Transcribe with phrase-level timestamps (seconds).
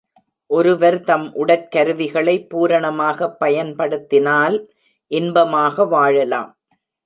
[0.49, 4.57] ஒருவர்தம் உடற்கருவிகளை பூரணமாகப் பயன்படுத்தினால்
[5.11, 6.51] இன்பமாக வாழலாம்.